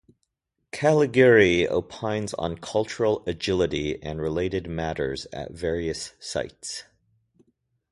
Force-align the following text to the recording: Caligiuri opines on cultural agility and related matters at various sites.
Caligiuri 0.71 1.69
opines 1.69 2.33
on 2.33 2.57
cultural 2.57 3.21
agility 3.27 4.01
and 4.01 4.19
related 4.19 4.65
matters 4.67 5.27
at 5.31 5.51
various 5.51 6.13
sites. 6.19 6.85